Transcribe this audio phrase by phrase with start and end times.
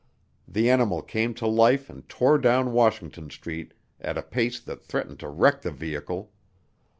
[0.47, 5.19] The animal came to life and tore down Washington Street at a pace that threatened
[5.19, 6.31] to wreck the vehicle.